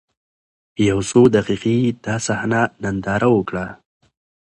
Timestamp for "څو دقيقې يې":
1.09-1.91